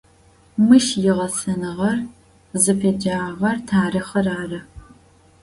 Мыщ 0.67 0.87
игъэсэныгъэр, 1.09 1.97
зыфеджагъэр 2.63 3.57
тарихъыр 3.67 4.27
ары. 4.39 4.59